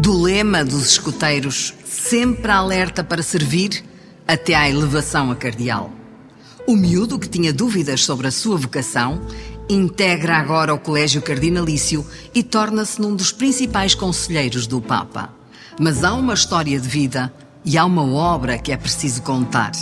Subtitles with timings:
[0.00, 3.84] Do lema dos escuteiros, sempre alerta para servir,
[4.26, 5.90] até à elevação a cardeal.
[6.66, 9.20] O miúdo, que tinha dúvidas sobre a sua vocação,
[9.68, 12.04] integra agora o Colégio Cardinalício
[12.34, 15.30] e torna-se num dos principais conselheiros do Papa.
[15.78, 17.32] Mas há uma história de vida
[17.64, 19.72] e há uma obra que é preciso contar.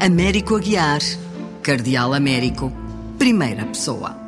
[0.00, 1.00] Américo Aguiar,
[1.62, 2.72] Cardeal Américo,
[3.18, 4.25] primeira pessoa.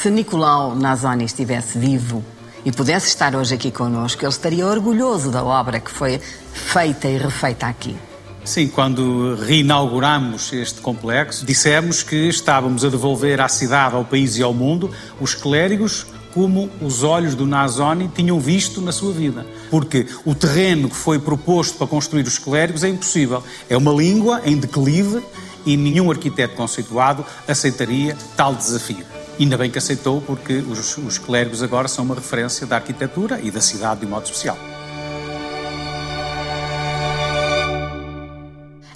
[0.00, 2.24] Se Nicolau Nazoni estivesse vivo
[2.64, 6.18] e pudesse estar hoje aqui connosco, ele estaria orgulhoso da obra que foi
[6.54, 7.94] feita e refeita aqui.
[8.42, 14.42] Sim, quando reinauguramos este complexo, dissemos que estávamos a devolver à cidade, ao país e
[14.42, 14.90] ao mundo
[15.20, 19.44] os clérigos como os olhos do Nazoni tinham visto na sua vida.
[19.70, 23.44] Porque o terreno que foi proposto para construir os clérigos é impossível.
[23.68, 25.22] É uma língua em declive
[25.66, 29.19] e nenhum arquiteto conceituado aceitaria tal desafio.
[29.40, 33.50] Ainda bem que aceitou, porque os, os clérigos agora são uma referência da arquitetura e
[33.50, 34.58] da cidade de um modo especial.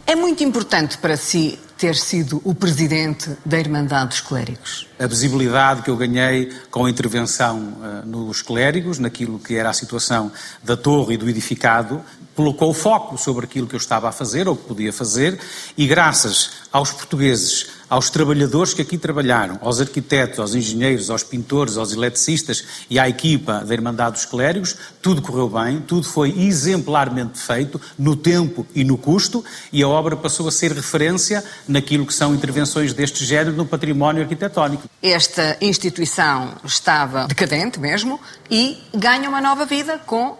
[0.06, 4.86] É muito importante para si ter sido o presidente da Irmandade dos Clérigos.
[4.98, 9.72] A visibilidade que eu ganhei com a intervenção uh, nos clérigos, naquilo que era a
[9.72, 10.30] situação
[10.62, 12.02] da torre e do edificado,
[12.34, 15.40] colocou o foco sobre aquilo que eu estava a fazer ou que podia fazer,
[15.76, 21.76] e graças aos portugueses aos trabalhadores que aqui trabalharam, aos arquitetos, aos engenheiros, aos pintores,
[21.76, 27.38] aos eletricistas e à equipa da Irmandade dos Clérigos, tudo correu bem, tudo foi exemplarmente
[27.38, 32.14] feito, no tempo e no custo, e a obra passou a ser referência naquilo que
[32.14, 34.88] são intervenções deste género no património arquitetónico.
[35.02, 38.20] Esta instituição estava decadente mesmo
[38.50, 40.38] e ganha uma nova vida com uh,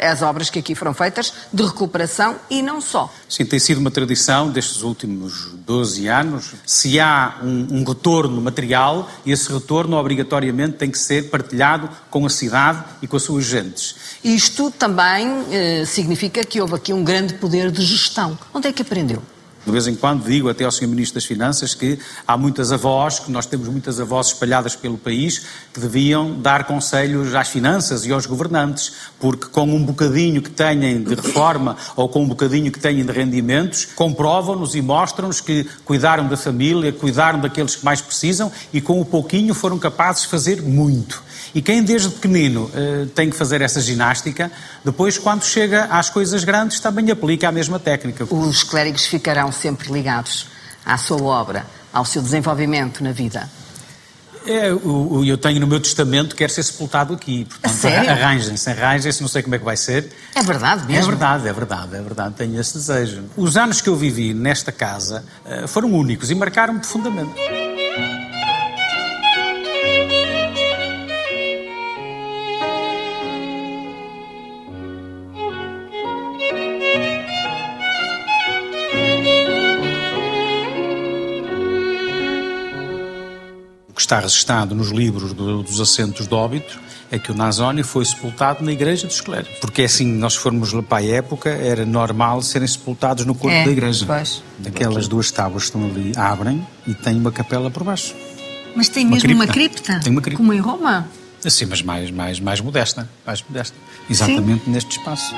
[0.00, 3.12] as obras que aqui foram feitas de recuperação e não só.
[3.28, 6.54] Sim, tem sido uma tradição destes últimos 12 anos.
[6.86, 12.30] Se há um, um retorno material, esse retorno obrigatoriamente tem que ser partilhado com a
[12.30, 13.96] cidade e com as suas gentes.
[14.22, 18.38] Isto também uh, significa que houve aqui um grande poder de gestão.
[18.54, 19.20] Onde é que aprendeu?
[19.66, 20.86] De vez em quando digo até ao Sr.
[20.86, 25.42] Ministro das Finanças que há muitas avós, que nós temos muitas avós espalhadas pelo país,
[25.74, 31.02] que deviam dar conselhos às finanças e aos governantes, porque com um bocadinho que têm
[31.02, 36.28] de reforma ou com um bocadinho que têm de rendimentos, comprovam-nos e mostram-nos que cuidaram
[36.28, 40.62] da família, cuidaram daqueles que mais precisam e com o pouquinho foram capazes de fazer
[40.62, 41.25] muito.
[41.54, 44.50] E quem desde pequenino uh, tem que fazer essa ginástica,
[44.84, 48.26] depois quando chega às coisas grandes também aplica a mesma técnica.
[48.30, 50.48] Os clérigos ficarão sempre ligados
[50.84, 53.48] à sua obra, ao seu desenvolvimento na vida.
[54.46, 57.44] É, eu, eu tenho no meu testamento quero ser sepultado aqui.
[57.46, 60.08] Portanto, arranjem-se, arranjem-se, não sei como é que vai ser.
[60.34, 61.02] É verdade mesmo?
[61.02, 63.24] É verdade, é verdade, é verdade, tenho esse desejo.
[63.36, 67.34] Os anos que eu vivi nesta casa uh, foram únicos e marcaram-me profundamente.
[84.06, 88.64] Está registado nos livros do, dos assentos de óbito é que o Nazoni foi sepultado
[88.64, 89.58] na igreja dos clérigos.
[89.60, 93.70] Porque assim, nós formos para a época, era normal serem sepultados no corpo é, da
[93.70, 94.04] igreja.
[94.06, 94.42] Pois.
[94.66, 98.14] Aquelas duas tábuas que estão ali abrem e tem uma capela por baixo.
[98.74, 99.92] Mas tem mesmo uma cripta?
[99.92, 100.00] Uma cripta?
[100.00, 100.36] Tem uma cripta.
[100.36, 101.08] Como em Roma?
[101.40, 103.08] Sim, mas mais, mais, mais modesta.
[103.24, 103.76] Mais modesta.
[104.10, 104.70] Exatamente Sim.
[104.70, 105.32] neste espaço.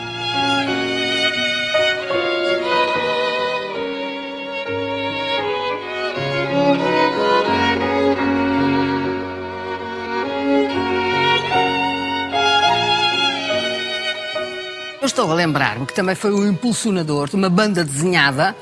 [15.08, 18.55] Estou a lembrar-me que também foi o impulsionador de uma banda desenhada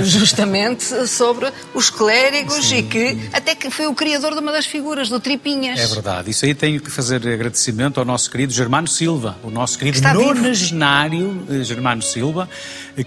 [0.00, 2.76] justamente sobre os clérigos Sim.
[2.76, 5.80] e que até que foi o criador de uma das figuras, do Tripinhas.
[5.80, 6.30] É verdade.
[6.30, 11.42] Isso aí tenho que fazer agradecimento ao nosso querido Germano Silva, o nosso querido nonagenário
[11.48, 12.48] eh, Germano Silva,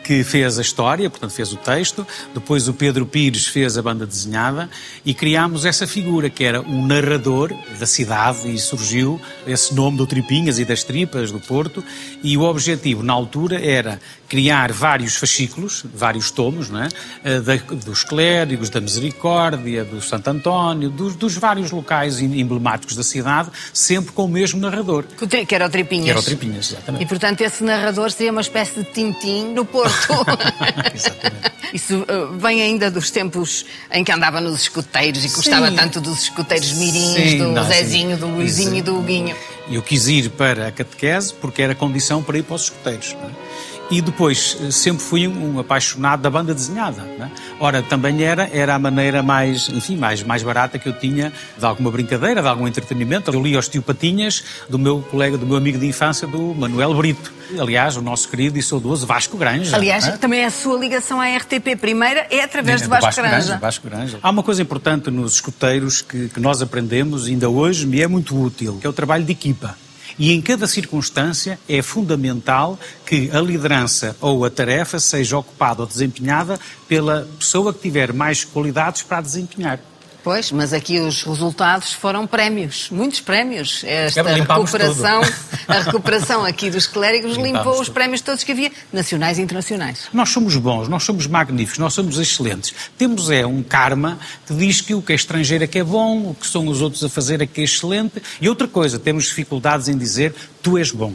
[0.04, 4.06] que fez a história, portanto fez o texto, depois o Pedro Pires fez a banda
[4.06, 4.70] desenhada
[5.06, 10.08] e criámos essa figura que era um narrador da cidade e surgiu esse nome do
[10.08, 11.84] Tripinhas e das Tripas do Porto
[12.24, 16.90] e o objetivo na altura era criar vários fascículos, vários tomos, não é?
[17.24, 23.04] Eh, da, dos clérigos, da Misericórdia, do Santo António, dos, dos, vários locais emblemáticos da
[23.04, 25.06] cidade, sempre com o mesmo narrador.
[25.48, 26.06] Que era o Tripinhas.
[26.06, 27.04] Que era o Tripinhas, exatamente.
[27.04, 30.14] E, portanto, esse narrador seria uma espécie de Tintim no Porto.
[30.94, 31.58] exatamente.
[31.74, 36.24] Isso uh, vem ainda dos tempos em que andava nos escuteiros e gostava tanto dos
[36.24, 38.20] escuteiros mirins, sim, do não, Zezinho, sim.
[38.20, 38.78] do Luizinho sim.
[38.78, 39.36] e do Huguinho.
[39.70, 43.14] Eu quis ir para a catequese porque era condição para ir para os escuteiros.
[43.14, 43.47] Não é?
[43.90, 47.02] E depois eh, sempre fui um apaixonado da banda desenhada.
[47.02, 47.32] Né?
[47.60, 51.66] Ora, também era, era a maneira mais, enfim, mais, mais barata que eu tinha de
[51.66, 53.32] alguma brincadeira, de algum entretenimento.
[53.32, 56.94] Eu li os tio Patinhas do meu colega, do meu amigo de infância, do Manuel
[56.94, 57.32] Brito.
[57.58, 59.76] Aliás, o nosso querido e saudoso Vasco Granja.
[59.76, 60.18] Aliás, né?
[60.18, 63.38] também a sua ligação à RTP primeira é através é, de Vasco, Vasco Granja.
[63.38, 63.58] Granja.
[63.58, 64.20] Vasco Granja.
[64.22, 68.38] Há uma coisa importante nos escuteiros que, que nós aprendemos, ainda hoje me é muito
[68.38, 69.78] útil, que é o trabalho de equipa.
[70.20, 75.88] E em cada circunstância é fundamental que a liderança ou a tarefa seja ocupada ou
[75.88, 79.80] desempenhada pela pessoa que tiver mais qualidades para desempenhar.
[80.28, 83.82] Pois, mas aqui os resultados foram prémios, muitos prémios.
[83.86, 85.22] Esta recuperação,
[85.70, 90.10] a recuperação aqui dos clérigos limpou os prémios todos que havia, nacionais e internacionais.
[90.12, 92.76] Nós somos bons, nós somos magníficos, nós somos excelentes.
[92.98, 96.32] Temos é um karma que diz que o que é estrangeiro é que é bom,
[96.32, 98.22] o que são os outros a fazer é que é excelente.
[98.42, 101.14] E outra coisa, temos dificuldades em dizer tu és bom,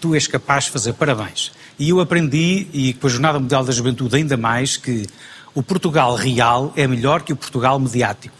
[0.00, 1.50] tu és capaz de fazer parabéns.
[1.76, 5.08] E eu aprendi, e com a Jornada Mundial da Juventude ainda mais, que
[5.54, 8.34] o Portugal real é melhor que o Portugal mediático.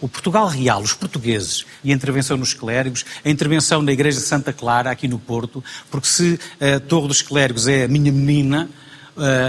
[0.00, 4.26] O Portugal real, os portugueses, e a intervenção nos clérigos, a intervenção na Igreja de
[4.26, 8.70] Santa Clara, aqui no Porto, porque se a Torre dos Clérigos é a minha menina,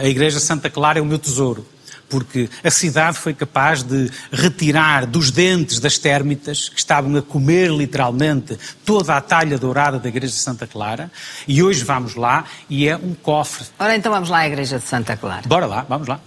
[0.02, 1.68] a Igreja de Santa Clara é o meu tesouro.
[2.10, 7.70] Porque a cidade foi capaz de retirar dos dentes das térmitas, que estavam a comer
[7.70, 11.12] literalmente toda a talha dourada da Igreja de Santa Clara,
[11.48, 13.68] e hoje vamos lá e é um cofre.
[13.78, 15.44] Ora, então vamos lá à Igreja de Santa Clara.
[15.46, 16.20] Bora lá, vamos lá.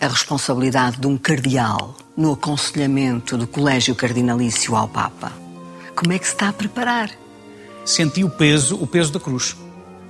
[0.00, 5.32] A responsabilidade de um cardeal no aconselhamento do Colégio Cardinalício ao Papa?
[5.94, 7.10] Como é que se está a preparar?
[7.84, 9.56] Senti o peso, o peso da cruz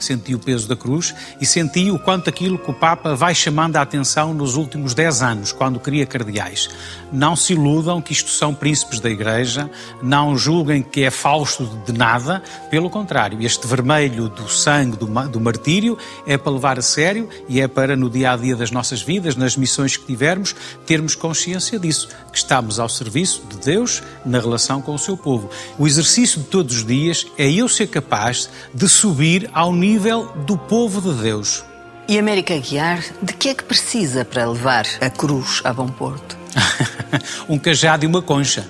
[0.04, 3.76] senti o peso da cruz e senti o quanto aquilo que o Papa vai chamando
[3.76, 6.68] a atenção nos últimos dez anos, quando cria cardeais.
[7.12, 9.70] Não se iludam que isto são príncipes da Igreja,
[10.02, 15.40] não julguem que é Fausto de nada, pelo contrário, este vermelho do sangue do, do
[15.40, 19.02] martírio é para levar a sério e é para, no dia a dia das nossas
[19.02, 20.54] vidas, nas missões que tivermos,
[20.86, 25.50] termos consciência disso, que estamos ao serviço de Deus na relação com o seu povo.
[25.78, 30.30] O exercício de todos os dias é eu ser capaz de subir ao nível nível
[30.46, 31.64] do povo de Deus.
[32.06, 36.38] E América Guiar, de que é que precisa para levar a cruz a Bom Porto?
[37.50, 38.64] um cajado e uma concha.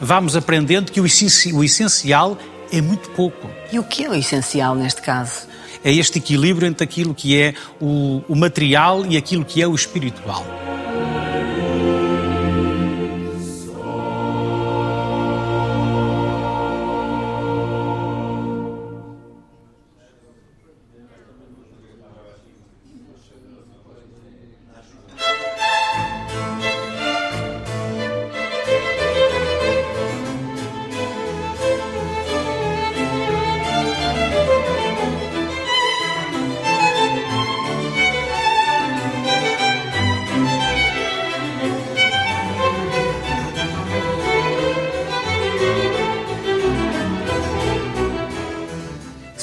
[0.00, 2.36] Vamos aprendendo que o essencial
[2.72, 3.48] é muito pouco.
[3.70, 5.46] E o que é o essencial neste caso?
[5.84, 9.76] É este equilíbrio entre aquilo que é o, o material e aquilo que é o
[9.76, 10.44] espiritual.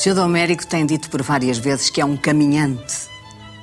[0.02, 0.16] Sr.
[0.16, 3.08] Domérico tem dito por várias vezes que é um caminhante,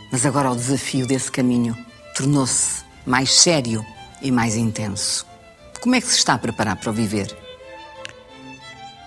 [0.08, 1.76] mas agora o desafio desse caminho
[2.16, 3.84] tornou-se mais sério
[4.22, 5.26] e mais intenso.
[5.80, 7.36] Como é que se está a preparar para o viver?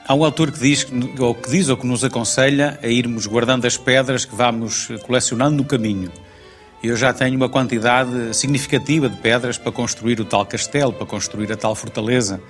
[0.06, 0.86] Há um autor que diz,
[1.20, 5.56] ou que diz ou que nos aconselha a irmos guardando as pedras que vamos colecionando
[5.56, 6.12] no caminho.
[6.84, 11.50] Eu já tenho uma quantidade significativa de pedras para construir o tal castelo, para construir
[11.54, 12.42] a tal fortaleza.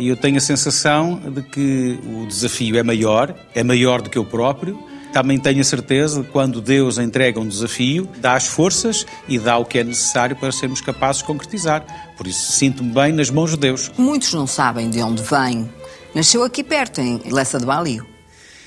[0.00, 4.16] E eu tenho a sensação de que o desafio é maior, é maior do que
[4.16, 4.82] eu próprio.
[5.12, 9.38] Também tenho a certeza de que quando Deus entrega um desafio, dá as forças e
[9.38, 11.84] dá o que é necessário para sermos capazes de concretizar.
[12.16, 13.92] Por isso, sinto-me bem nas mãos de Deus.
[13.98, 15.70] Muitos não sabem de onde vem.
[16.14, 18.09] Nasceu aqui perto, em Lessa de Balio.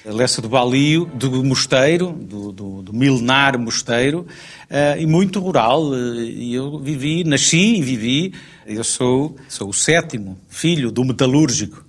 [0.05, 4.27] Lessa do Balio, do mosteiro, do, do, do milenar mosteiro,
[4.69, 5.91] uh, e muito rural.
[5.91, 6.15] Uh,
[6.53, 8.33] eu vivi, nasci e vivi.
[8.65, 11.85] Eu sou, sou o sétimo filho do metalúrgico.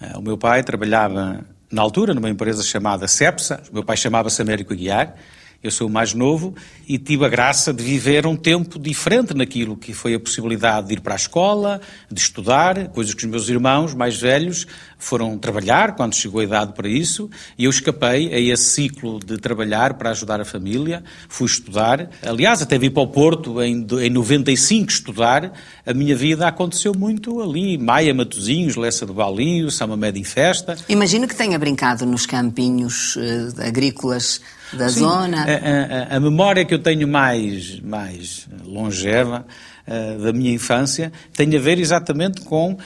[0.00, 3.60] Uh, o meu pai trabalhava, na altura, numa empresa chamada Cepsa.
[3.68, 5.16] O meu pai chamava-se Américo Aguiar.
[5.62, 6.54] Eu sou o mais novo
[6.88, 10.94] e tive a graça de viver um tempo diferente naquilo que foi a possibilidade de
[10.94, 14.66] ir para a escola, de estudar, coisas que os meus irmãos mais velhos
[15.00, 17.28] foram trabalhar quando chegou a idade para isso,
[17.58, 22.08] e eu escapei a esse ciclo de trabalhar para ajudar a família, fui estudar.
[22.24, 25.52] Aliás, até vim para o Porto em, em 95 estudar.
[25.84, 30.76] A minha vida aconteceu muito ali, Maia Matozinhos, Lessa do Balinho, Samamed em Festa.
[30.88, 34.40] Imagino que tenha brincado nos campinhos uh, agrícolas
[34.72, 35.44] da Sim, zona.
[35.44, 39.46] A, a, a, memória que eu tenho mais, mais longeva
[39.90, 42.78] uh, da minha infância tem a ver exatamente com uh,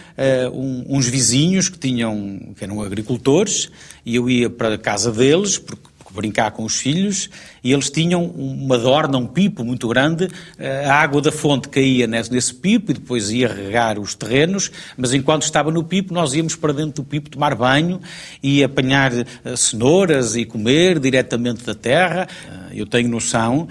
[0.52, 3.70] um, uns vizinhos que tinham que eram agricultores
[4.04, 7.28] e eu ia para a casa deles porque brincar com os filhos,
[7.62, 12.06] e eles tinham uma dorna, um pipo muito grande, eh, a água da fonte caía
[12.06, 16.54] nesse pipo e depois ia regar os terrenos, mas enquanto estava no pipo, nós íamos
[16.54, 18.00] para dentro do pipo tomar banho
[18.42, 22.28] e apanhar eh, cenouras e comer diretamente da terra.
[22.70, 23.66] Eh, eu tenho noção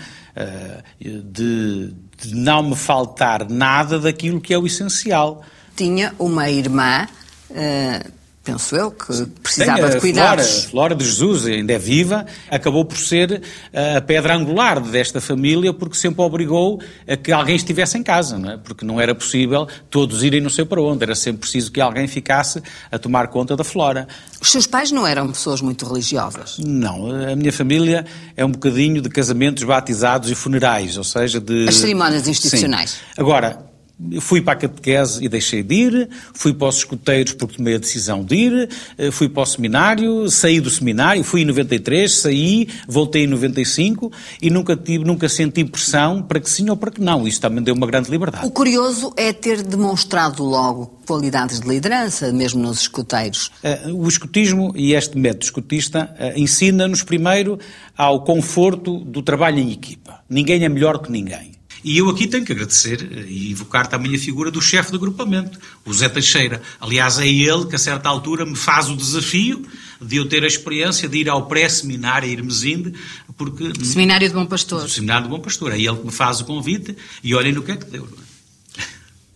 [0.99, 1.93] de,
[2.27, 5.41] de não me faltar nada daquilo que é o essencial.
[5.75, 7.07] Tinha uma irmã.
[7.49, 10.65] Uh penso eu, que precisava de cuidados.
[10.65, 15.21] Flora, Flora de Jesus ainda é viva, acabou por ser eh, a pedra angular desta
[15.21, 18.57] família porque sempre obrigou a que alguém estivesse em casa, não é?
[18.57, 22.07] porque não era possível todos irem não sei para onde, era sempre preciso que alguém
[22.07, 24.07] ficasse a tomar conta da Flora.
[24.41, 26.57] Os seus pais não eram pessoas muito religiosas?
[26.59, 31.67] Não, a minha família é um bocadinho de casamentos, batizados e funerais, ou seja, de...
[31.67, 32.91] As cerimónias institucionais.
[32.91, 32.97] Sim.
[33.17, 33.72] Agora,
[34.19, 37.77] Fui para a catequese e deixei de ir, fui para os escuteiros porque tomei a
[37.77, 42.67] decisão de ir, eh, fui para o seminário, saí do seminário, fui em 93, saí,
[42.87, 47.01] voltei em 95 e nunca tive, nunca senti pressão para que sim ou para que
[47.01, 47.27] não.
[47.27, 48.45] Isso também deu uma grande liberdade.
[48.45, 53.51] O curioso é ter demonstrado logo qualidades de liderança, mesmo nos escuteiros.
[53.63, 57.59] Eh, o escutismo e este método escutista eh, ensina-nos primeiro
[57.95, 60.21] ao conforto do trabalho em equipa.
[60.29, 61.52] Ninguém é melhor que ninguém.
[61.83, 65.59] E eu aqui tenho que agradecer e evocar também a figura do chefe de agrupamento,
[65.85, 66.61] o Zé Teixeira.
[66.79, 69.65] Aliás, é ele que a certa altura me faz o desafio
[70.01, 72.93] de eu ter a experiência de ir ao pré-seminário Irmesinde,
[73.37, 73.73] porque...
[73.83, 74.89] Seminário de Bom Pastor.
[74.89, 75.71] Seminário de Bom Pastor.
[75.71, 78.07] É ele que me faz o convite e olhem no que é que deu.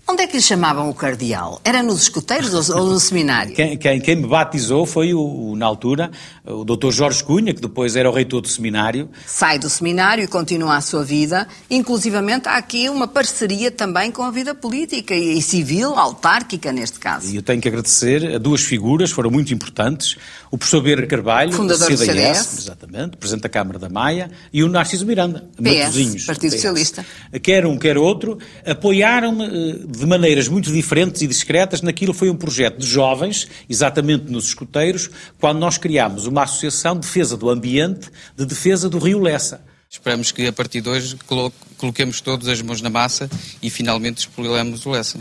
[0.10, 1.60] Onde é que lhe chamavam o cardeal?
[1.66, 3.54] Era nos escuteiros ou, no seminário?
[3.54, 6.10] Quem, quem, quem, me batizou foi, o, na altura,
[6.46, 6.92] o Dr.
[6.92, 9.10] Jorge Cunha, que depois era o reitor do seminário.
[9.26, 11.46] Sai do seminário e continua a sua vida.
[11.70, 17.30] Inclusivamente há aqui uma parceria também com a vida política e civil, autárquica neste caso.
[17.30, 20.16] E eu tenho que agradecer a duas figuras, foram muito importantes.
[20.50, 24.70] O professor Beira Carvalho, Fundador do CDS, exatamente, Presidente da Câmara da Maia, e o
[24.70, 26.56] Narciso Miranda, PS, Matosinhos, Partido PS.
[26.56, 27.06] Socialista.
[27.44, 32.36] Quer um, quer outro, apoiaram-me eh, de maneiras muito diferentes e discretas naquilo foi um
[32.36, 38.10] projeto de jovens, exatamente nos escuteiros, quando nós criámos uma associação de defesa do ambiente,
[38.36, 39.66] de defesa do Rio Lessa.
[39.90, 41.18] Esperamos que a partir de hoje
[41.78, 43.28] coloquemos todas as mãos na massa
[43.62, 45.18] e finalmente expulemos o Lessa.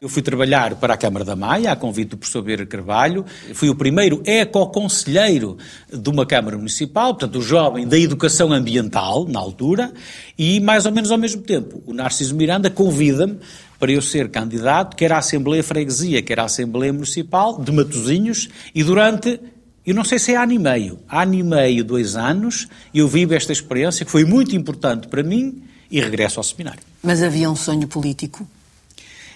[0.00, 3.24] Eu fui trabalhar para a Câmara da Maia, a convite do professor Beira Carvalho.
[3.54, 5.56] Fui o primeiro eco-conselheiro
[5.90, 9.94] de uma Câmara Municipal, portanto, o jovem da educação ambiental, na altura,
[10.36, 13.38] e mais ou menos ao mesmo tempo, o Narciso Miranda convida-me
[13.84, 18.82] para eu ser candidato, quer à Assembleia Freguesia, quer à Assembleia Municipal, de Matosinhos, e
[18.82, 19.38] durante
[19.84, 23.34] eu não sei se é ano e meio, ano e meio, dois anos, eu vivo
[23.34, 26.80] esta experiência que foi muito importante para mim e regresso ao seminário.
[27.02, 28.48] Mas havia um sonho político?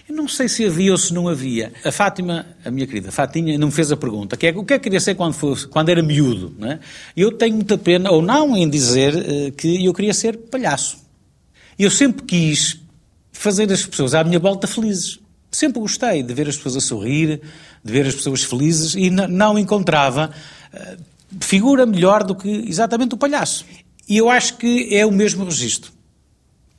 [0.09, 1.71] Eu não sei se havia ou se não havia.
[1.85, 4.73] A Fátima, a minha querida Fatinha, não me fez a pergunta, que é o que
[4.73, 6.55] é que queria ser quando, fosse, quando era miúdo.
[6.59, 6.81] Não é?
[7.15, 10.97] Eu tenho muita pena, ou não, em dizer uh, que eu queria ser palhaço.
[11.79, 12.88] Eu sempre quis
[13.39, 15.21] fazer as pessoas à minha volta felizes.
[15.49, 17.41] Sempre gostei de ver as pessoas a sorrir,
[17.85, 20.31] de ver as pessoas felizes e não encontrava
[20.75, 21.03] uh,
[21.41, 23.65] figura melhor do que exatamente o palhaço.
[24.09, 25.93] E eu acho que é o mesmo registro.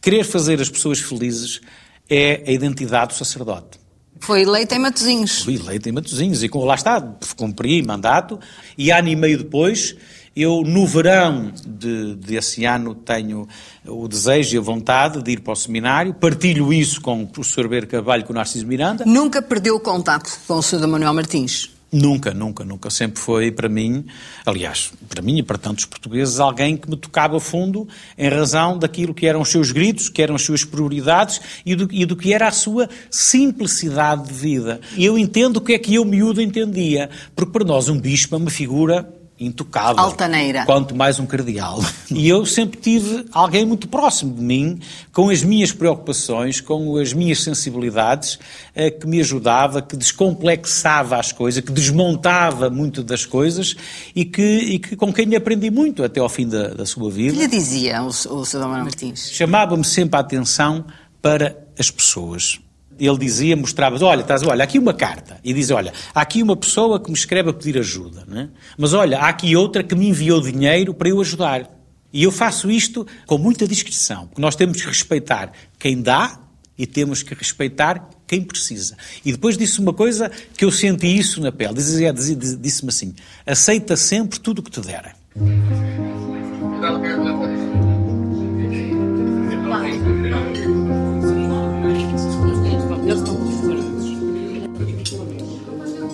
[0.01, 1.61] Querer fazer as pessoas felizes
[2.09, 3.79] é a identidade do sacerdote.
[4.19, 5.43] Foi eleito em Matosinhos.
[5.43, 6.99] Fui eleito em Matosinhos e com, lá está,
[7.37, 8.37] cumpri mandato
[8.77, 9.95] e ano e meio depois
[10.41, 13.47] eu, no verão de, desse ano, tenho
[13.85, 17.67] o desejo e a vontade de ir para o seminário, partilho isso com o professor
[17.67, 19.03] Ber Carvalho e com o Narciso Miranda.
[19.05, 20.87] Nunca perdeu o contacto com o Sr.
[20.87, 21.79] Manuel Martins?
[21.91, 22.89] Nunca, nunca, nunca.
[22.91, 24.05] Sempre foi para mim,
[24.45, 29.13] aliás, para mim e para tantos portugueses, alguém que me tocava fundo em razão daquilo
[29.13, 32.31] que eram os seus gritos, que eram as suas prioridades e do, e do que
[32.31, 34.79] era a sua simplicidade de vida.
[34.95, 37.09] E eu entendo o que é que eu, miúdo, entendia.
[37.35, 40.03] Porque para nós um bispo é uma figura intocável.
[40.03, 40.65] Altaneira.
[40.65, 41.79] Quanto mais um cardeal.
[42.11, 44.79] E eu sempre tive alguém muito próximo de mim,
[45.13, 48.39] com as minhas preocupações, com as minhas sensibilidades,
[48.75, 53.75] eh, que me ajudava, que descomplexava as coisas, que desmontava muito das coisas
[54.15, 57.33] e que, e que com quem aprendi muito até ao fim da, da sua vida.
[57.33, 58.67] O que lhe dizia o, o Sr.
[58.67, 59.31] Martins?
[59.31, 60.85] Chamava-me sempre a atenção
[61.21, 62.59] para as pessoas
[62.99, 65.39] ele dizia, mostrava, olha, estás, olha, aqui uma carta.
[65.43, 68.49] E diz, olha, há aqui uma pessoa que me escreve a pedir ajuda, né?
[68.77, 71.69] mas olha, há aqui outra que me enviou dinheiro para eu ajudar.
[72.11, 76.39] E eu faço isto com muita discrição, porque nós temos que respeitar quem dá
[76.77, 78.95] e temos que respeitar quem precisa.
[79.23, 81.73] E depois disse uma coisa que eu senti isso na pele.
[81.73, 83.13] Disse-me assim:
[83.45, 85.11] aceita sempre tudo o que te derem.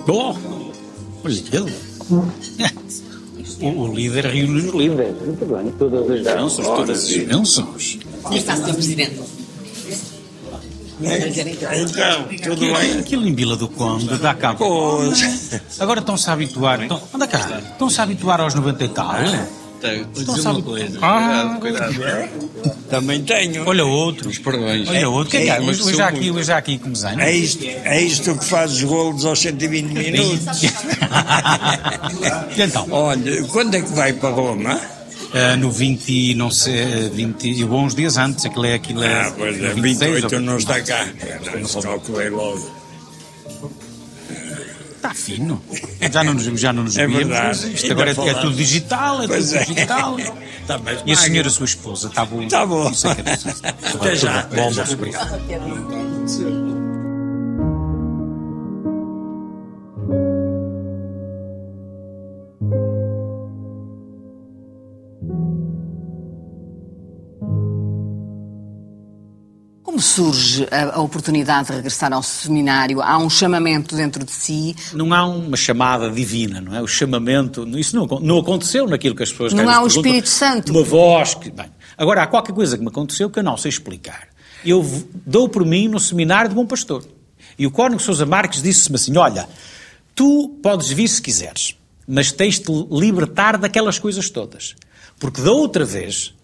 [0.07, 0.35] Oh,
[1.24, 1.74] olha ele.
[3.62, 5.15] O, o líder reúne os líderes.
[5.25, 8.00] Muito bem, todas as bênçãos, todas as bênçãos.
[8.21, 8.74] Como está, Sr.
[8.74, 9.19] Presidente?
[11.01, 13.00] Então, tudo bem?
[13.00, 14.59] Aquilo em Vila do Conde dá cabo.
[14.59, 15.51] Pois.
[15.79, 16.81] Agora estão-se a habituar.
[16.81, 17.62] Estão, anda cá.
[17.71, 19.13] Estão-se a habituar aos 90 e tal.
[20.13, 21.00] Vou dizer uma coisa.
[21.01, 21.60] Ah,
[22.89, 23.68] Também tenho.
[23.68, 24.30] olha outro.
[24.30, 24.88] Os perdões.
[24.88, 25.32] Olha outro.
[25.32, 25.56] Que é que há?
[25.56, 27.20] É, Hoje, hoje aqui, hoje aqui começanho.
[27.20, 30.63] É isto, é isto que faz os golos aos 120 minutos.
[30.63, 30.72] E
[32.62, 32.88] então?
[32.92, 34.80] Olha, quando é que vai para Roma?
[35.34, 39.04] Ah, no 20, e não sei, 20, eu vou uns dias antes, aquilo é aquilo
[39.04, 39.22] é.
[39.22, 41.08] Ah, pois é, 26 28 ou- não está cá.
[41.75, 42.85] Não calculei logo.
[45.05, 45.62] Está fino.
[46.12, 47.27] Já não nos, já não nos É víamos.
[47.27, 47.74] verdade.
[47.74, 49.63] Isto agora é, é tudo digital, é Pois tudo é.
[49.65, 50.17] digital.
[50.65, 52.47] Está mais E a senhora, sua esposa, está bom?
[52.47, 52.89] Tá bom.
[52.89, 53.33] Isso é que é
[53.93, 54.41] Até já.
[54.47, 56.64] Bom, obrigado.
[69.95, 73.01] Como surge a, a oportunidade de regressar ao seminário?
[73.01, 74.75] Há um chamamento dentro de si?
[74.93, 76.81] Não há uma chamada divina, não é?
[76.81, 79.88] O chamamento, isso não, não aconteceu naquilo que as pessoas Não há o.
[79.88, 80.69] Espírito Santo.
[80.73, 81.49] Uma voz que.
[81.49, 84.27] Bem, agora, há qualquer coisa que me aconteceu que eu não sei explicar.
[84.65, 84.86] Eu
[85.25, 87.05] dou por mim no seminário de Bom Pastor.
[87.58, 89.47] E o Cónigo Sousa Marques disse-me assim: Olha,
[90.13, 94.75] tu podes vir se quiseres, mas tens de libertar daquelas coisas todas.
[95.17, 96.35] Porque da outra vez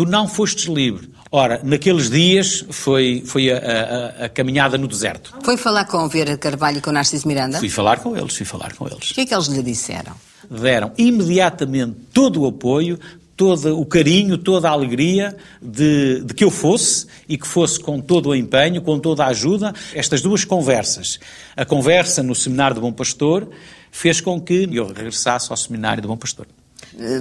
[0.00, 1.10] tu não fostes livre.
[1.30, 5.34] Ora, naqueles dias foi, foi a, a- a- caminhada no deserto.
[5.44, 7.58] Foi falar com o Vieira de Carvalho e com o Narciso Miranda?
[7.58, 9.10] Fui falar com eles, fui falar com eles.
[9.10, 10.12] O que é que eles lhe disseram?
[10.50, 12.98] deram imediatamente todo o apoio,
[13.36, 18.00] todo o carinho, toda a alegria de, de que eu fosse e que fosse com
[18.00, 19.72] todo o empenho, com toda a ajuda.
[19.94, 21.20] Estas duas conversas,
[21.56, 23.48] a conversa no Seminário do Bom Pastor,
[23.92, 26.46] fez com que eu regressasse ao Seminário do Bom Pastor.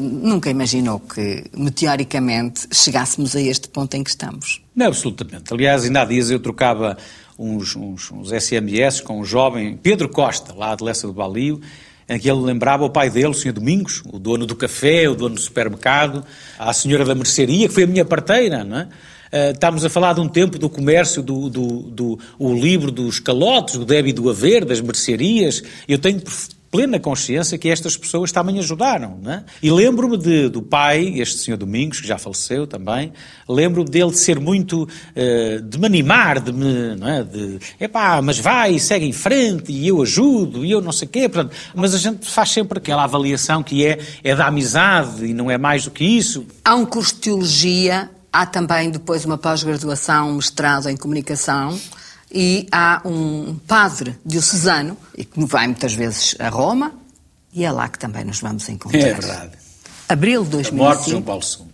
[0.01, 4.61] Nunca imaginou que, meteoricamente, chegássemos a este ponto em que estamos?
[4.75, 5.53] Não, absolutamente.
[5.53, 6.97] Aliás, ainda há dias eu trocava
[7.37, 11.61] uns, uns, uns SMS com um jovem, Pedro Costa, lá de Lessa do Balio,
[12.09, 13.53] em que ele lembrava o pai dele, o Sr.
[13.53, 16.25] Domingos, o dono do café, o dono do supermercado,
[16.57, 18.87] a senhora da mercearia, que foi a minha parteira, não é?
[19.31, 23.19] Uh, estamos a falar de um tempo do comércio, do, do, do o livro dos
[23.19, 25.61] calotes, do débito do haver, das mercearias.
[25.87, 26.19] Eu tenho
[26.71, 29.19] plena consciência que estas pessoas também ajudaram.
[29.25, 29.43] É?
[29.61, 30.17] E lembro-me
[30.49, 33.11] do pai, este senhor Domingos, que já faleceu também,
[33.47, 37.23] lembro-me dele de ser muito, eh, de me animar, de me, não é?
[37.23, 41.11] De, epá, mas vai, segue em frente, e eu ajudo, e eu não sei o
[41.11, 41.27] quê.
[41.27, 45.49] Portanto, mas a gente faz sempre aquela avaliação que é, é da amizade e não
[45.49, 46.45] é mais do que isso.
[46.63, 51.79] Há um curso de teologia, há também depois uma pós-graduação, um mestrado em comunicação
[52.31, 56.93] e há um padre diocesano e que vai muitas vezes a Roma
[57.53, 58.99] e é lá que também nos vamos encontrar.
[58.99, 59.51] É verdade.
[60.07, 61.69] Abril de A morte de João 2005, Paulo II.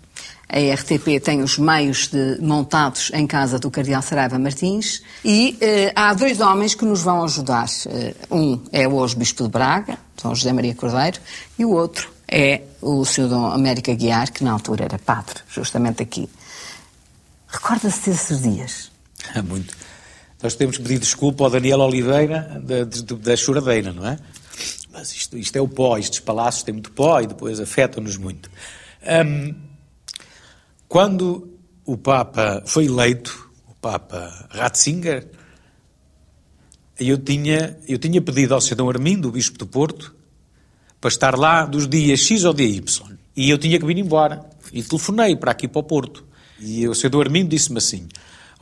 [0.50, 5.92] a RTP tem os meios de- montados em casa do Cardeal Saraiva Martins e eh,
[5.96, 7.68] há dois homens que nos vão ajudar.
[7.88, 11.20] Eh, um é hoje Bispo de Braga, São José Maria Cordeiro,
[11.60, 13.28] e o outro é o Sr.
[13.28, 16.30] Dom América Guiar, que na altura era padre, justamente aqui.
[17.48, 18.92] Recorda-se desses dias?
[19.34, 19.76] É muito.
[20.42, 22.84] Nós temos que pedir desculpa ao Daniel Oliveira da,
[23.16, 24.18] da choradeira, não é?
[24.92, 28.50] Mas isto, isto é o pó, estes palácios têm muito pó e depois afetam-nos muito.
[29.26, 29.54] Um,
[30.88, 31.50] quando
[31.86, 35.28] o Papa foi eleito, o Papa Ratzinger,
[36.98, 38.88] eu tinha, eu tinha pedido ao Sr.
[38.88, 40.16] Armindo, o Bispo do Porto,
[41.02, 43.18] para estar lá dos dias X ao dia Y.
[43.36, 44.46] E eu tinha que vir embora.
[44.72, 46.26] E telefonei para aqui para o Porto.
[46.60, 47.20] E o Sr.
[47.20, 48.08] Armindo disse-me assim: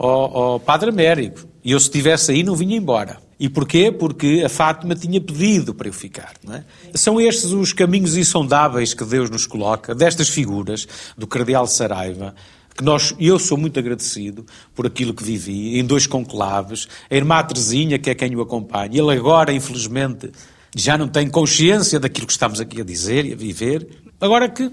[0.05, 3.19] Oh, oh, Padre Américo, e eu se estivesse aí não vinha embora.
[3.39, 3.89] E porquê?
[3.89, 6.33] Porque a Fátima tinha pedido para eu ficar.
[6.51, 6.61] É?
[6.93, 10.85] São estes os caminhos insondáveis que Deus nos coloca, destas figuras,
[11.17, 12.35] do Cardeal Saraiva,
[12.75, 17.41] que nós, eu sou muito agradecido por aquilo que vivi, em dois conclaves, a irmã
[17.41, 20.33] Teresinha, que é quem o acompanha, ele agora, infelizmente,
[20.75, 23.87] já não tem consciência daquilo que estamos aqui a dizer e a viver,
[24.19, 24.69] agora que,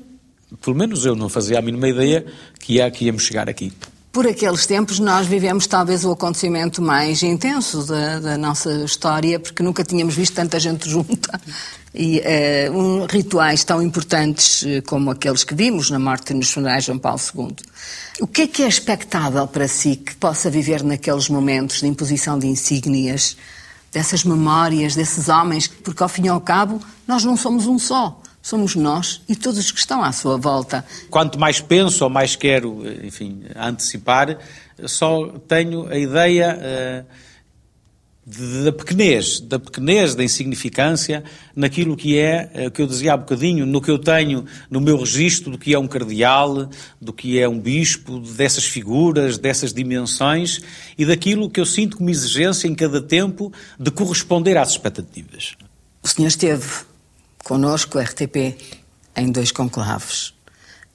[0.60, 2.26] pelo menos eu não fazia a mínima ideia
[2.58, 3.72] que, ia, que íamos chegar aqui.
[4.12, 9.62] Por aqueles tempos, nós vivemos talvez o acontecimento mais intenso da, da nossa história, porque
[9.62, 11.40] nunca tínhamos visto tanta gente junta.
[11.94, 16.82] E uh, um, rituais tão importantes uh, como aqueles que vimos na morte nos funerais
[16.82, 17.54] de João Paulo II.
[18.20, 22.36] O que é que é expectável para si que possa viver naqueles momentos de imposição
[22.36, 23.36] de insígnias,
[23.92, 25.68] dessas memórias, desses homens?
[25.68, 29.58] Porque, ao fim e ao cabo, nós não somos um só somos nós e todos
[29.58, 30.84] os que estão à sua volta.
[31.10, 34.38] Quanto mais penso ou mais quero, enfim, antecipar,
[34.86, 37.30] só tenho a ideia uh,
[38.64, 41.22] da pequenez, da pequenez, da insignificância
[41.54, 44.96] naquilo que é, uh, que eu dizia há bocadinho, no que eu tenho no meu
[44.98, 50.60] registro do que é um cardeal, do que é um bispo, dessas figuras, dessas dimensões
[50.96, 55.56] e daquilo que eu sinto como exigência em cada tempo de corresponder às expectativas.
[56.02, 56.89] O senhor esteve
[57.44, 58.56] connosco, RTP,
[59.16, 60.34] em dois conclaves.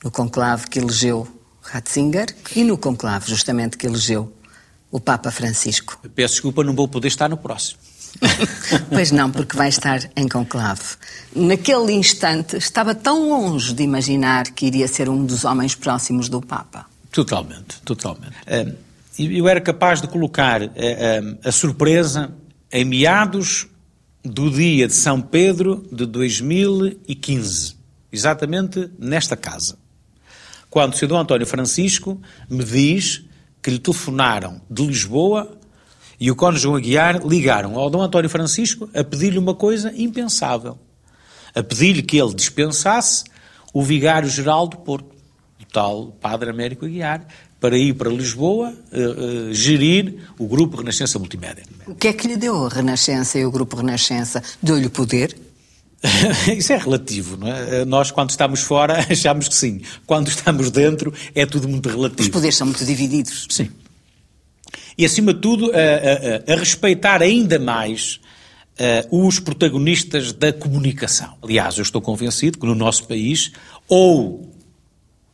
[0.03, 1.27] No conclave que elegeu
[1.61, 4.31] Ratzinger e no conclave, justamente, que elegeu
[4.91, 5.99] o Papa Francisco.
[6.13, 7.79] Peço desculpa, não vou poder estar no próximo.
[8.89, 10.95] pois não, porque vai estar em conclave.
[11.35, 16.41] Naquele instante, estava tão longe de imaginar que iria ser um dos homens próximos do
[16.41, 16.85] Papa.
[17.11, 18.35] Totalmente, totalmente.
[19.17, 20.61] Eu era capaz de colocar
[21.43, 22.33] a surpresa
[22.71, 23.67] em meados
[24.25, 27.75] do dia de São Pedro de 2015,
[28.11, 29.77] exatamente nesta casa.
[30.67, 31.07] Quando o.
[31.07, 33.23] Dom António Francisco me diz
[33.61, 35.57] que lhe telefonaram de Lisboa
[36.19, 40.79] e o cônjuge Aguiar ligaram ao Dom António Francisco a pedir-lhe uma coisa impensável.
[41.53, 43.25] A pedir-lhe que ele dispensasse
[43.73, 45.15] o vigário-geral do Porto,
[45.61, 47.27] o tal Padre Américo Aguiar,
[47.65, 51.63] para ir para Lisboa uh, uh, gerir o Grupo Renascença Multimédia.
[51.87, 54.43] O que é que lhe deu a Renascença e o Grupo Renascença?
[54.61, 55.35] Deu-lhe poder?
[56.55, 57.81] Isso é relativo, não é?
[57.81, 59.81] Eh, nós, quando estamos fora, achamos que sim.
[60.05, 62.21] Quando estamos dentro, é tudo muito relativo.
[62.21, 63.47] Os poderes são muito divididos.
[63.49, 63.71] Sim.
[64.95, 68.19] E, acima de tudo, a, a, a respeitar ainda mais
[69.09, 71.33] uh, os protagonistas da comunicação.
[71.41, 73.53] Aliás, eu estou convencido que no nosso país,
[73.87, 74.53] ou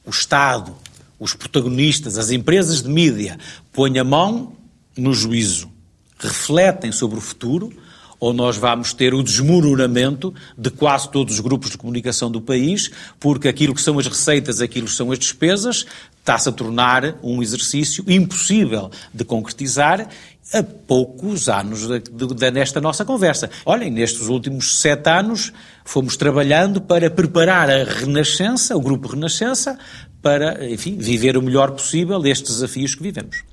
[0.05, 0.73] o Estado
[1.21, 3.37] os protagonistas, as empresas de mídia,
[3.71, 4.53] põem a mão
[4.97, 5.69] no juízo,
[6.17, 7.71] refletem sobre o futuro,
[8.19, 12.89] ou nós vamos ter o desmoronamento de quase todos os grupos de comunicação do país,
[13.19, 15.85] porque aquilo que são as receitas, aquilo que são as despesas,
[16.19, 20.07] está-se a tornar um exercício impossível de concretizar
[20.53, 23.49] a poucos anos de, de, de, nesta nossa conversa.
[23.65, 25.53] Olhem, nestes últimos sete anos
[25.85, 29.77] fomos trabalhando para preparar a Renascença, o Grupo Renascença,
[30.21, 33.43] para, enfim, viver o melhor possível estes desafios que vivemos.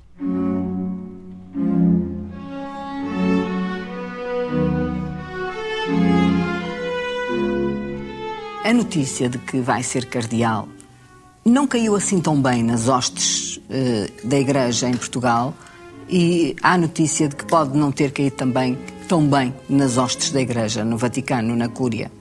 [8.63, 10.67] A notícia de que vai ser cardeal
[11.43, 15.55] não caiu assim tão bem nas hostes uh, da Igreja em Portugal
[16.07, 18.77] e há notícia de que pode não ter caído também
[19.07, 22.11] tão bem nas hostes da Igreja, no Vaticano, na Cúria.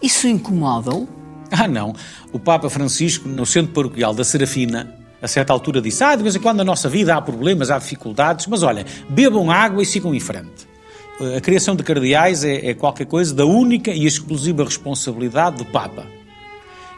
[0.00, 1.08] Isso incomoda-o?
[1.62, 1.94] Ah, não.
[2.32, 6.34] O Papa Francisco, no centro paroquial da Serafina, a certa altura disse: Ah, de vez
[6.34, 10.12] em quando na nossa vida há problemas, há dificuldades, mas olha, bebam água e sigam
[10.12, 10.72] em frente.
[11.36, 16.04] A criação de cardeais é, é qualquer coisa da única e exclusiva responsabilidade do Papa.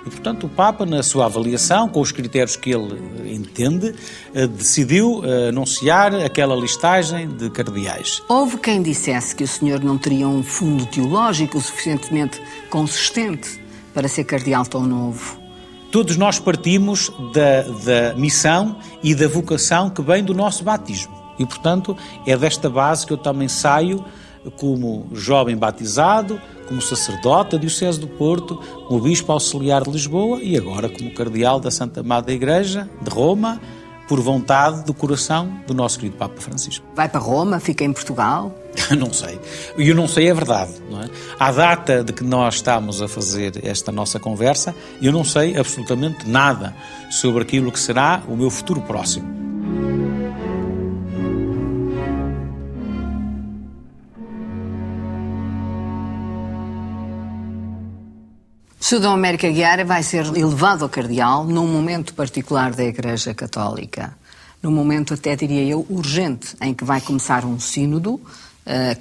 [0.06, 3.94] E, portanto, o Papa, na sua avaliação, com os critérios que ele entende,
[4.34, 8.22] eh, decidiu eh, anunciar aquela listagem de cardeais.
[8.28, 13.63] Houve quem dissesse que o senhor não teria um fundo teológico suficientemente consistente
[13.94, 15.38] para ser cardeal tão novo?
[15.90, 21.14] Todos nós partimos da, da missão e da vocação que vem do nosso batismo.
[21.38, 24.04] E, portanto, é desta base que eu também saio
[24.56, 28.56] como jovem batizado, como sacerdote da Diocese do Porto,
[28.88, 33.60] como bispo auxiliar de Lisboa e agora como cardeal da Santa Amada Igreja de Roma,
[34.08, 36.84] por vontade do coração do nosso querido Papa Francisco.
[36.94, 38.54] Vai para Roma, fica em Portugal?
[38.98, 39.40] não sei.
[39.76, 40.72] E eu não sei é verdade.
[40.90, 41.08] Não é?
[41.38, 46.28] À data de que nós estamos a fazer esta nossa conversa, eu não sei absolutamente
[46.28, 46.74] nada
[47.10, 49.44] sobre aquilo que será o meu futuro próximo.
[59.00, 64.16] Dom América Guiara vai ser elevado a cardeal num momento particular da Igreja Católica.
[64.62, 68.20] Num momento, até diria eu, urgente, em que vai começar um sínodo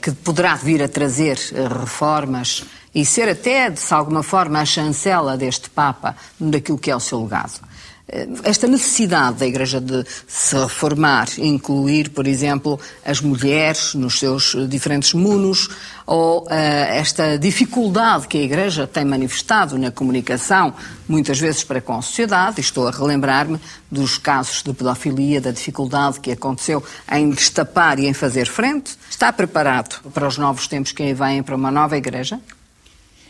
[0.02, 5.38] que poderá vir a trazer uh, reformas e ser até, de alguma forma, a chancela
[5.38, 7.60] deste Papa daquilo que é o seu legado.
[8.08, 14.56] Eh, esta necessidade da Igreja de se reformar, incluir, por exemplo, as mulheres nos seus
[14.70, 15.70] diferentes munos,
[16.06, 20.74] ou uh, esta dificuldade que a Igreja tem manifestado na comunicação,
[21.08, 23.58] muitas vezes para com a sociedade, estou a relembrar-me
[23.90, 28.98] dos casos de pedofilia, da dificuldade que aconteceu em destapar e em fazer frente.
[29.14, 32.42] Está preparado para os novos tempos que aí vêm, para uma nova Igreja?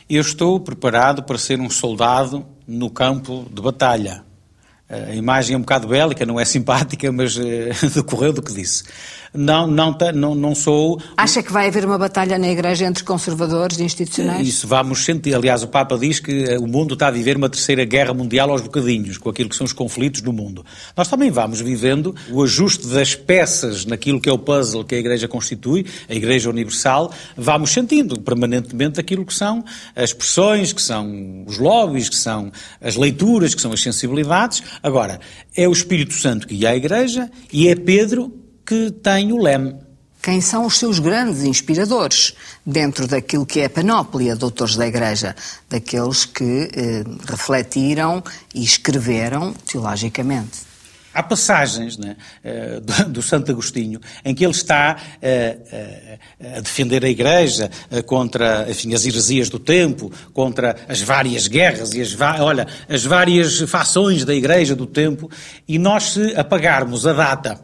[0.10, 4.24] Eu estou preparado para ser um soldado no campo de batalha
[5.10, 7.42] a imagem é um bocado bélica, não é simpática, mas uh,
[7.94, 8.84] decorreu do que disse
[9.34, 11.02] não, não, não, não sou.
[11.18, 14.48] Acha que vai haver uma batalha na Igreja entre conservadores e institucionais?
[14.48, 15.34] Isso vamos sentir.
[15.34, 18.52] Aliás, o Papa diz que eh, o mundo está a viver uma terceira guerra mundial
[18.52, 20.64] aos bocadinhos, com aquilo que são os conflitos no mundo.
[20.96, 25.00] Nós também vamos vivendo o ajuste das peças naquilo que é o puzzle que a
[25.00, 31.44] Igreja constitui, a Igreja Universal, vamos sentindo permanentemente aquilo que são as pressões, que são
[31.48, 34.62] os lobbies, que são as leituras, que são as sensibilidades.
[34.84, 35.20] Agora,
[35.56, 38.32] é o Espírito Santo que guia a Igreja e é Pedro
[38.66, 39.76] que tem o leme.
[40.22, 42.34] Quem são os seus grandes inspiradores
[42.66, 45.36] dentro daquilo que é a panóplia de autores da Igreja,
[45.70, 50.73] daqueles que eh, refletiram e escreveram teologicamente?
[51.14, 57.06] Há passagens né, eh, do, Santo Agostinho em que ele está uh, uh, a defender
[57.06, 57.70] a Igreja
[58.06, 63.60] contra enfim, as heresias do tempo, contra as várias guerras e as, olha, as várias
[63.62, 65.30] fações da Igreja do tempo,
[65.68, 67.60] e nós, se apagarmos a data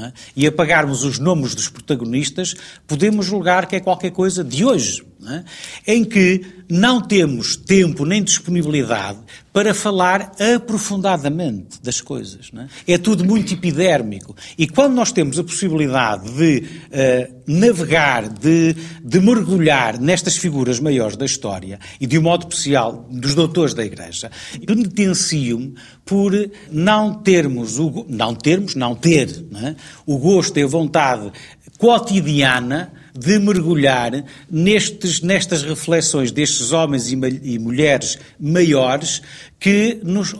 [0.00, 0.12] é?
[0.34, 2.54] e apagarmos os nomes dos protagonistas,
[2.86, 5.44] podemos julgar que é qualquer coisa de hoje, é?
[5.86, 9.18] em que não temos tempo nem disponibilidade
[9.52, 12.50] para falar aprofundadamente das coisas.
[12.86, 12.94] É?
[12.94, 12.98] é?
[12.98, 14.34] tudo muito epidérmico.
[14.58, 21.16] E quando nós temos a possibilidade de uh, navegar, de, de mergulhar nestas figuras maiores
[21.16, 24.30] da história, e de um modo especial dos doutores da Igreja,
[24.66, 26.32] penitencio-me por
[26.70, 29.76] não termos, o, não termos, não ter, não é?
[30.06, 31.30] o gosto e a vontade
[31.78, 39.22] cotidiana de mergulhar nestes, nestas reflexões destes homens e, e mulheres maiores
[39.60, 40.34] que nos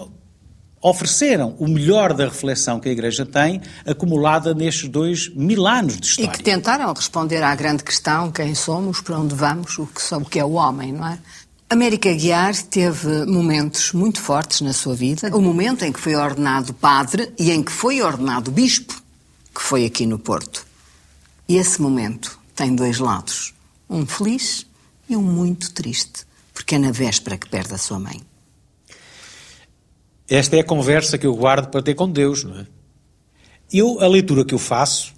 [0.82, 6.06] ofereceram o melhor da reflexão que a Igreja tem, acumulada nestes dois mil anos de
[6.06, 6.30] história.
[6.30, 10.24] E que tentaram responder à grande questão: quem somos, para onde vamos, o que, o
[10.24, 11.18] que é o homem, não é?
[11.70, 15.34] América Guiar teve momentos muito fortes na sua vida.
[15.34, 19.02] O momento em que foi ordenado padre e em que foi ordenado bispo,
[19.54, 20.66] que foi aqui no Porto.
[21.48, 23.54] E esse momento tem dois lados,
[23.88, 24.66] um feliz
[25.08, 28.20] e um muito triste, porque é na véspera que perde a sua mãe.
[30.28, 32.66] Esta é a conversa que eu guardo para ter com Deus, não é?
[33.72, 35.12] Eu, a leitura que eu faço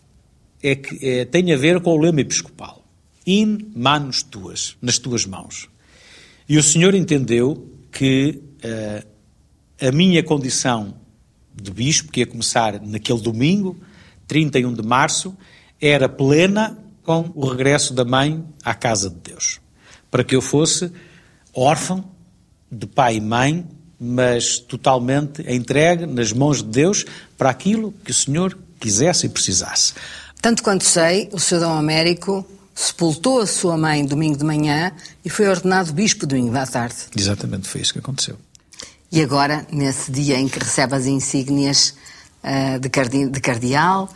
[0.63, 2.83] é que é, tem a ver com o lema episcopal.
[3.27, 5.69] In manos tuas, nas tuas mãos.
[6.49, 9.07] E o Senhor entendeu que uh,
[9.87, 10.95] a minha condição
[11.55, 13.77] de bispo, que ia começar naquele domingo,
[14.29, 15.37] 31 de março,
[15.81, 19.61] era plena com o regresso da mãe à casa de Deus.
[20.11, 20.91] Para que eu fosse
[21.55, 22.05] órfão
[22.71, 23.65] de pai e mãe,
[23.99, 27.05] mas totalmente entregue nas mãos de Deus
[27.39, 29.95] para aquilo que o Senhor quisesse e precisasse.
[30.43, 31.61] Tanto quanto sei, o Sr.
[31.61, 34.93] Dom Américo sepultou a sua mãe domingo de manhã
[35.25, 36.97] e foi ordenado bispo domingo à tarde.
[37.17, 38.37] Exatamente, foi isso que aconteceu.
[39.11, 41.95] E agora, nesse dia em que recebe as insígnias
[42.43, 44.11] uh, de, cardi de cardeal,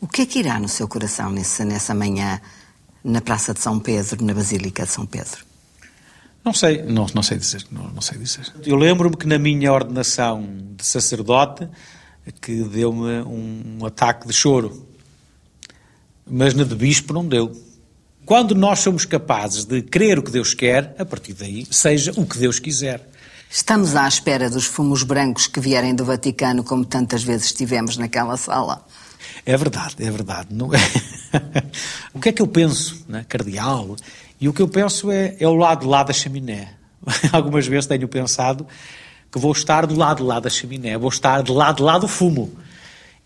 [0.00, 2.40] o que é que irá no seu coração nessa, nessa manhã
[3.02, 5.44] na Praça de São Pedro, na Basílica de São Pedro?
[6.44, 8.52] Não sei, não, não sei dizer, não, não sei dizer.
[8.64, 11.68] Eu lembro-me que na minha ordenação de sacerdote
[12.40, 14.86] que deu-me um, um ataque de choro,
[16.28, 17.52] mas na de bispo não deu.
[18.24, 22.26] Quando nós somos capazes de crer o que Deus quer, a partir daí, seja o
[22.26, 23.08] que Deus quiser.
[23.48, 28.36] Estamos à espera dos fumos brancos que vierem do Vaticano, como tantas vezes estivemos naquela
[28.36, 28.84] sala.
[29.44, 30.48] É verdade, é verdade.
[30.50, 30.78] Não é...
[32.12, 33.96] o que é que eu penso, né, cardeal?
[34.40, 36.74] E o que eu penso é, é o lado de lá da chaminé.
[37.32, 38.66] Algumas vezes tenho pensado
[39.30, 41.98] que vou estar do lado de lá da chaminé, vou estar de lado de lá
[41.98, 42.52] do fumo.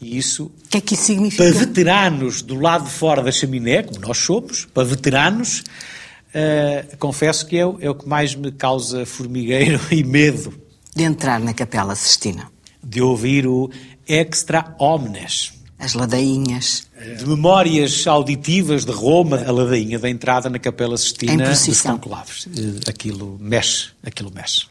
[0.01, 0.45] E isso.
[0.65, 1.45] O que é que isso significa?
[1.45, 7.47] Para veteranos do lado de fora da chaminé, como nós somos, para veteranos, uh, confesso
[7.47, 10.53] que é, é o que mais me causa formigueiro e medo.
[10.97, 12.51] De entrar na Capela Sistina.
[12.83, 13.71] De ouvir o
[14.09, 15.60] Extra Omnes.
[15.81, 16.87] As ladainhas.
[17.19, 22.47] De memórias auditivas de Roma, a ladainha da entrada na Capela Sistina dos Conclaves.
[22.55, 24.67] Eh, aquilo mexe, aquilo mexe.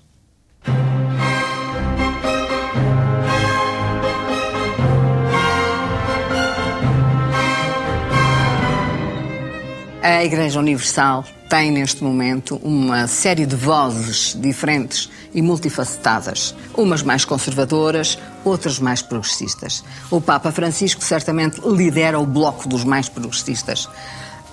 [10.09, 17.23] A Igreja Universal tem neste momento uma série de vozes diferentes e multifacetadas, umas mais
[17.23, 19.83] conservadoras, outras mais progressistas.
[20.09, 23.87] O Papa Francisco certamente lidera o bloco dos mais progressistas.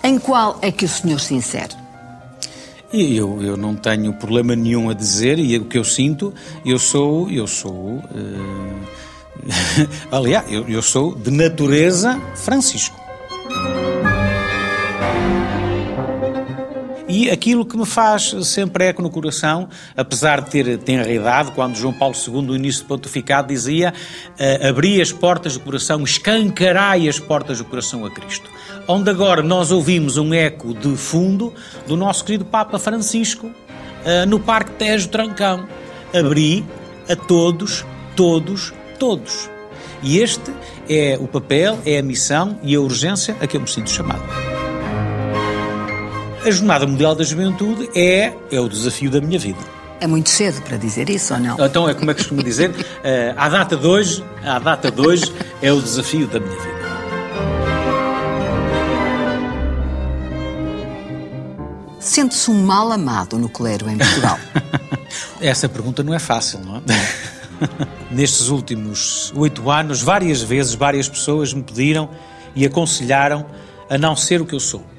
[0.04, 1.74] Em qual é que o senhor se insere?
[2.92, 6.34] E eu, eu não tenho problema nenhum a dizer, e o que eu sinto,
[6.66, 8.86] eu sou, eu sou, uh...
[10.12, 13.06] aliás, eu, eu sou de natureza Francisco.
[17.16, 21.74] E aquilo que me faz sempre eco no coração, apesar de ter tenra idade, quando
[21.74, 23.94] João Paulo II, no início do pontificado, dizia
[24.38, 28.50] uh, abri as portas do coração, escancarai as portas do coração a Cristo.
[28.86, 31.54] Onde agora nós ouvimos um eco de fundo
[31.86, 35.66] do nosso querido Papa Francisco uh, no Parque Tejo Trancão.
[36.14, 36.66] Abri
[37.08, 37.82] a todos,
[38.14, 39.48] todos, todos.
[40.02, 40.52] E este
[40.86, 44.55] é o papel, é a missão e a urgência a que eu me sinto chamado.
[46.46, 49.58] A Jornada Mundial da Juventude é, é o desafio da minha vida.
[50.00, 51.56] É muito cedo para dizer isso ou não?
[51.58, 52.74] Então é como é que costumo dizer, uh,
[53.36, 55.24] à data de hoje, à data de hoje
[55.60, 56.76] é o desafio da minha vida.
[61.98, 64.38] Sente-se um mal amado no clero em Portugal?
[65.42, 66.82] Essa pergunta não é fácil, não é?
[68.08, 72.08] Nestes últimos oito anos, várias vezes, várias pessoas me pediram
[72.54, 73.44] e aconselharam
[73.90, 74.94] a não ser o que eu sou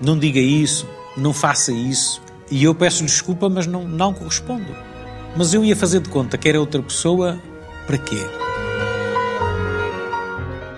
[0.00, 2.20] não diga isso, não faça isso.
[2.50, 4.74] E eu peço desculpa, mas não, não correspondo.
[5.36, 7.40] Mas eu ia fazer de conta que era outra pessoa,
[7.86, 8.24] para quê?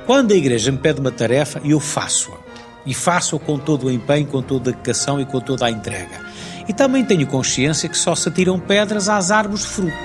[0.07, 2.39] Quando a igreja me pede uma tarefa, eu faço-a.
[2.87, 6.21] E faço-a com todo o empenho, com toda a dedicação e com toda a entrega.
[6.67, 9.97] E também tenho consciência que só se atiram pedras às árvores de fruto.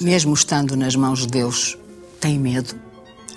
[0.00, 1.78] Mesmo estando nas mãos de Deus,
[2.20, 2.85] tem medo?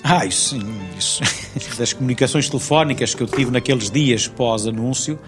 [0.03, 0.61] Ah, isso sim,
[0.97, 1.21] isso.
[1.77, 5.19] Das comunicações telefónicas que eu tive naqueles dias pós-anúncio,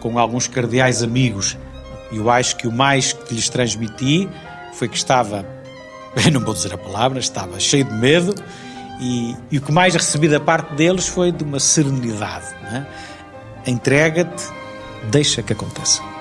[0.00, 1.56] com alguns cardeais amigos,
[2.12, 4.28] eu acho que o mais que lhes transmiti
[4.74, 5.46] foi que estava,
[6.24, 8.34] eu não vou dizer a palavra, estava cheio de medo
[9.00, 12.46] e, e o que mais recebi da parte deles foi de uma serenidade.
[12.72, 13.70] É?
[13.70, 14.44] Entrega-te,
[15.10, 16.13] deixa que aconteça.